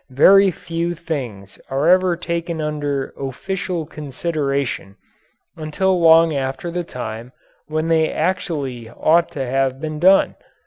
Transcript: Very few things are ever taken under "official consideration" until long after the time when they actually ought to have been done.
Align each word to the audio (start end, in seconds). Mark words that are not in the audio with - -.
Very 0.09 0.49
few 0.49 0.95
things 0.95 1.61
are 1.69 1.87
ever 1.87 2.17
taken 2.17 2.59
under 2.59 3.13
"official 3.19 3.85
consideration" 3.85 4.95
until 5.55 6.01
long 6.01 6.33
after 6.33 6.71
the 6.71 6.83
time 6.83 7.33
when 7.67 7.87
they 7.87 8.11
actually 8.11 8.89
ought 8.89 9.29
to 9.33 9.45
have 9.45 9.79
been 9.79 9.99
done. 9.99 10.37